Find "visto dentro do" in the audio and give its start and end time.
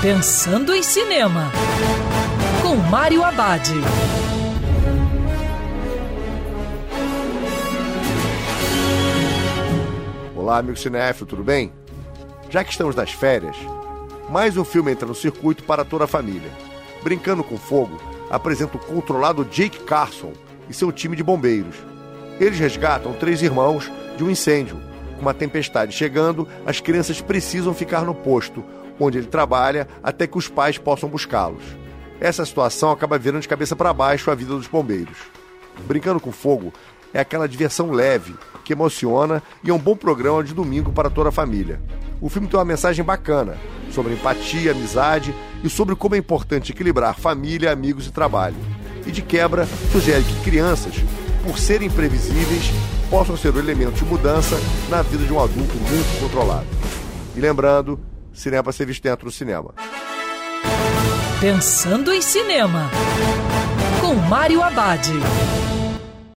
58.86-59.32